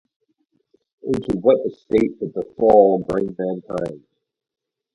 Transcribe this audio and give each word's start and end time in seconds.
Into 1.03 1.37
what 1.41 1.59
estate 1.67 2.19
did 2.19 2.33
the 2.33 2.41
fall 2.57 3.05
bring 3.07 3.35
mankind? 3.37 4.03